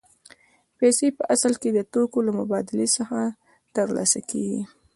[0.77, 3.17] پیسې په اصل کې د توکو له مبادلې څخه
[3.75, 4.61] ترلاسه کېږي